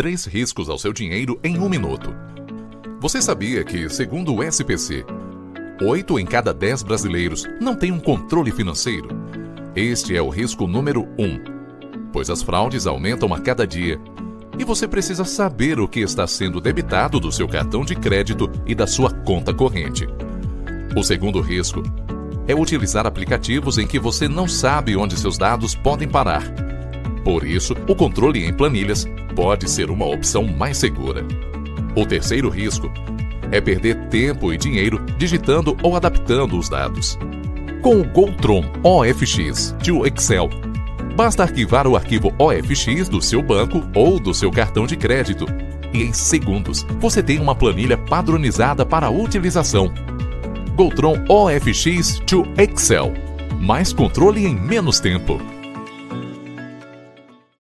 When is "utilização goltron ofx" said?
49.10-52.20